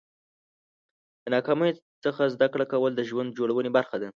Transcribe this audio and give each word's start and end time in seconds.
د 1.23 1.25
ناکامیو 1.35 1.79
څخه 2.05 2.23
زده 2.35 2.47
کړه 2.53 2.65
کول 2.71 2.91
د 2.95 3.01
ژوند 3.09 3.35
جوړونې 3.39 3.71
برخه 3.77 3.97
ده. 4.01 4.09